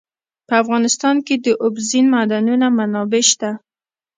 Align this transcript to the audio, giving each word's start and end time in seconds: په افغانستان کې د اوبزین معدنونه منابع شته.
په 0.47 0.53
افغانستان 0.63 1.15
کې 1.25 1.35
د 1.45 1.47
اوبزین 1.63 2.05
معدنونه 2.13 2.67
منابع 2.77 3.23
شته. 3.31 3.51